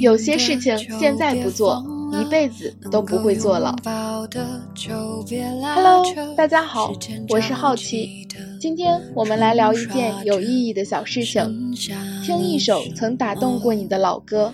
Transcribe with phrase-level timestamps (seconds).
[0.00, 3.74] 有些事情现在不做，一辈子都不会做了。
[5.74, 6.04] Hello，
[6.36, 6.92] 大家好，
[7.28, 8.26] 我是好奇。
[8.60, 11.74] 今天我们来聊一件有意义的小事情，
[12.24, 14.52] 听一首曾打动过你的老歌。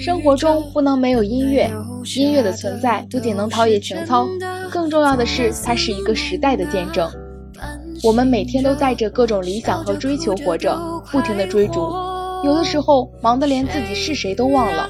[0.00, 1.70] 生活中不能没有音乐，
[2.16, 4.26] 音乐的存在不仅能陶冶情操，
[4.70, 7.10] 更重要的是它是一个时代的见证。
[8.02, 10.76] 我们每天都带着各种理想和追求活着，
[11.10, 11.92] 不停地追逐，
[12.42, 14.88] 有的时候忙得连自己是谁都忘了。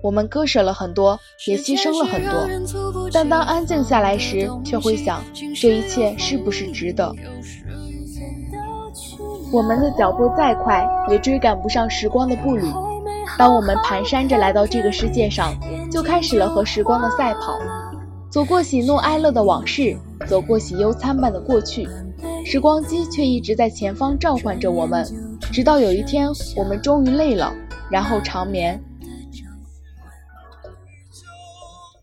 [0.00, 5.20] 我们割舍了很多，也牺牲了很多，但当安静下来时，却会想，
[5.60, 7.12] 这一切是不是值得？
[9.52, 12.62] 我们的脚步再快，也追赶不上时光的步履。
[13.36, 15.54] 当我们蹒跚着来到这个世界上，
[15.90, 17.58] 就开始了和时光的赛跑，
[18.30, 21.88] 走过喜怒哀乐的往事，走过喜忧参半的过去。
[22.50, 25.06] 时光机却一直在前方召唤着我们，
[25.52, 27.54] 直到有一天我们终于累了，
[27.90, 28.82] 然后长眠。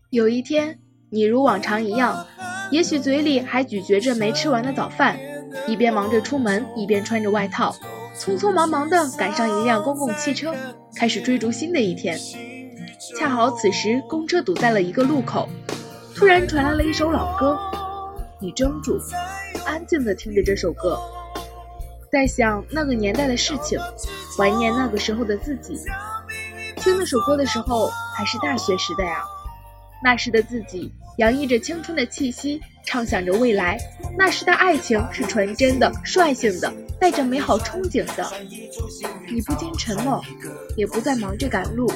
[0.08, 0.78] 有一天，
[1.10, 2.24] 你如往常一样，
[2.70, 5.18] 也许嘴里还咀嚼着没吃完的早饭，
[5.66, 7.74] 一边忙着出门，一边穿着外套，
[8.16, 10.54] 匆匆忙忙地赶上一辆公共汽车，
[10.94, 12.16] 开始追逐新的一天。
[13.18, 15.48] 恰好此时，公车堵在了一个路口，
[16.14, 17.58] 突然传来了一首老歌，
[18.40, 18.98] 你怔住。
[19.64, 20.98] 安静地听着这首歌，
[22.12, 23.78] 在想那个年代的事情，
[24.36, 25.78] 怀念那个时候的自己。
[26.76, 29.24] 听那首歌的时候还是大学时代啊，
[30.04, 33.76] 那时的自己洋溢着青春的气息，畅想着未来。
[34.16, 38.24] 那时的爱情是纯真的、率性的，带着美好憧憬的。
[39.28, 40.22] 你不禁沉默，
[40.76, 41.90] 也不再忙着赶路，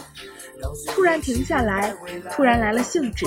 [0.89, 1.95] 突然停下来，
[2.33, 3.27] 突然来了兴致，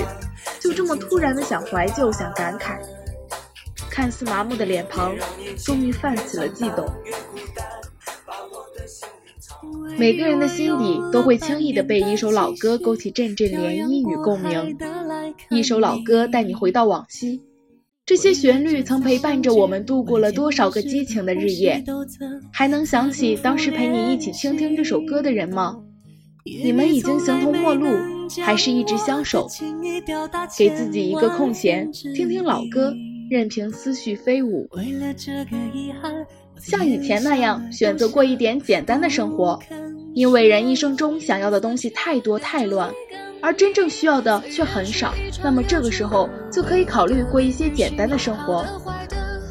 [0.59, 2.77] 就这么突然的想怀旧，想感慨。
[3.93, 5.15] 看似麻木的脸庞，
[5.63, 6.83] 终于泛起了悸动。
[9.99, 14.75] 每个人的心底都会轻易的被一首老歌勾起阵阵涟漪与共鸣。
[15.51, 17.39] 一首老歌带你回到往昔，
[18.03, 21.83] 这些旋律曾陪伴着我们度过了多少个激情的日夜？
[22.51, 25.77] 还能想起当时陪你一起倾听这首歌的人吗？
[26.43, 27.87] 你们已经形同陌路，
[28.41, 29.47] 还是一直相守？
[30.57, 32.91] 给自己一个空闲，听听老歌。
[33.33, 34.69] 任凭思绪飞舞，
[36.59, 39.59] 像以前那样选择过一点简单的生活，
[40.13, 42.93] 因为人一生中想要的东西太多太乱，
[43.41, 45.15] 而真正需要的却很少。
[45.43, 48.63] 那么这个时候就可以考虑过一些简单的生活，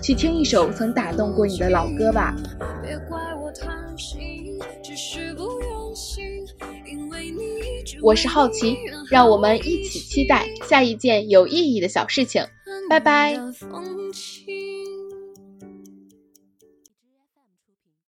[0.01, 2.37] 去听一首曾打动过你的老歌吧。
[8.01, 8.77] 我是好奇，
[9.11, 12.45] 让我们一起期待下一件有意义的小事情。
[12.89, 13.39] 拜拜。